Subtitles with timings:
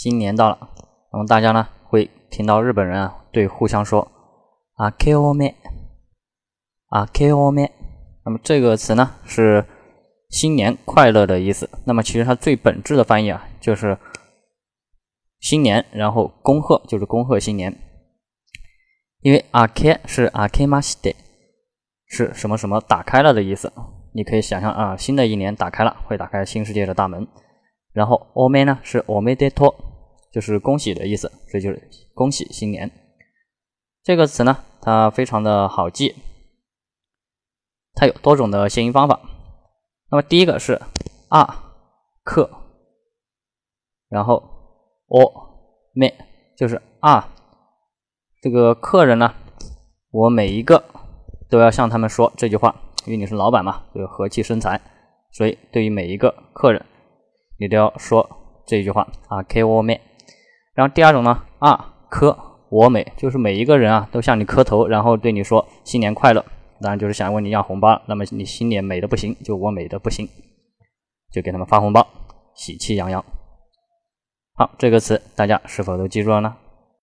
[0.00, 0.70] 新年到了，
[1.12, 4.06] 那么大家呢会听到日本人啊对互相说
[4.74, 5.54] 啊 k o me
[6.86, 7.68] 啊 k o me，
[8.24, 9.66] 那么这个词呢是
[10.30, 11.68] 新年快乐的意思。
[11.84, 13.98] 那么其实它最本质的翻译啊就是
[15.40, 17.76] 新年，然后恭贺就是恭贺新年。
[19.22, 21.10] 因为阿 K 是阿 K 马西德，
[22.06, 23.72] 是什么什么打开了的意思。
[24.14, 27.26] 你可以想象啊，新的一年打开了，会打开新世界的大门。
[27.98, 29.74] 然后欧梅呢是欧梅德托，
[30.32, 31.82] 就是恭喜的意思，这就是
[32.14, 32.88] 恭喜新年。
[34.04, 36.14] 这个词呢，它非常的好记，
[37.94, 39.18] 它有多种的谐音方法。
[40.12, 40.80] 那么第一个是
[41.28, 41.74] 啊
[42.22, 42.48] 克，
[44.08, 44.44] 然后
[45.08, 45.32] 欧
[45.92, 46.14] 梅
[46.56, 47.34] 就是啊。
[48.40, 49.34] 这个客人呢，
[50.12, 50.84] 我每一个
[51.50, 54.80] 都要向他们说这句话，因为你是老板嘛，就和气生财，
[55.32, 56.86] 所以对于每一个客人，
[57.58, 58.28] 你都要说
[58.66, 60.00] 这句话啊，K 我美。
[60.74, 62.38] 然后第二种呢，啊，磕
[62.70, 66.44] 我美，就是每一个人啊都向你磕头，然后对你说新年快乐，
[66.80, 68.00] 当然就是想问你要红包。
[68.06, 70.28] 那么你新年美的不行，就我美的不行，
[71.32, 72.06] 就给他们发红包，
[72.54, 73.24] 喜气洋洋。
[74.54, 76.56] 好，这个词大家是否都记住了呢？